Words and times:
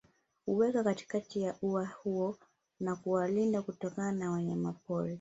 Huwekwa 0.45 0.83
katikati 0.83 1.41
ya 1.41 1.55
ua 1.61 1.85
huo 1.85 2.37
na 2.79 2.95
kuwalinda 2.95 3.61
kutokana 3.61 4.11
na 4.11 4.31
wanyamapori 4.31 5.09